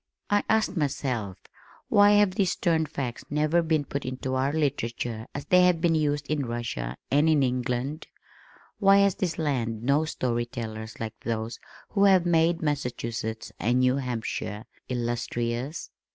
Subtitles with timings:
[0.31, 1.37] I asked myself,
[1.87, 5.93] "Why have these stern facts never been put into our literature as they have been
[5.93, 8.07] used in Russia and in England?
[8.79, 11.59] Why has this land no story tellers like those
[11.89, 15.91] who have made Massachusetts and New Hampshire illustrious?"